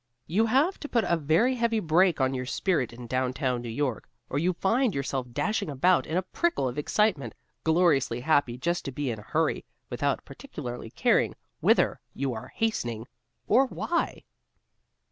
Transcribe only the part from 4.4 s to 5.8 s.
find yourself dashing